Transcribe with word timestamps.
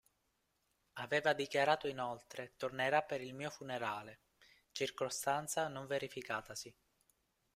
Aveva 0.93 1.33
dichiarato 1.33 1.87
inoltre 1.87 2.53
"tornerà 2.57 3.03
per 3.03 3.21
il 3.21 3.35
mio 3.35 3.51
funerale", 3.51 4.21
circostanza 4.71 5.67
non 5.67 5.85
verificatasi. 5.85 6.75